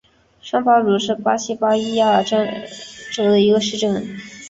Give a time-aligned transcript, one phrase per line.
[0.41, 2.35] 上巴鲁是巴西巴伊亚州
[3.17, 4.17] 的一个市镇。